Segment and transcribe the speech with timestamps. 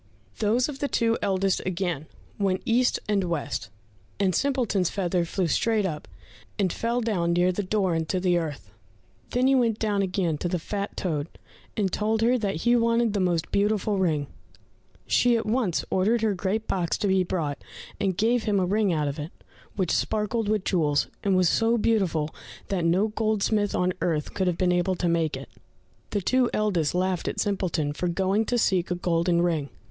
[0.39, 2.07] Those of the two eldest again
[2.39, 3.69] went east and west,
[4.19, 6.07] and Simpleton's feather flew straight up,
[6.57, 8.71] and fell down near the door into the earth.
[9.29, 11.27] Then he went down again to the fat toad,
[11.77, 14.25] and told her that he wanted the most beautiful ring.
[15.05, 17.63] She at once ordered her great box to be brought,
[17.99, 19.29] and gave him a ring out of it,
[19.75, 22.33] which sparkled with jewels, and was so beautiful
[22.69, 25.47] that no goldsmith on earth would have been able to make it.
[26.09, 29.69] The two eldest laughed at Simpleton for going to seek a golden ring.